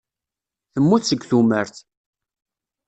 Temmut 0.73 1.03
seg 1.07 1.21
tumert. 1.29 1.75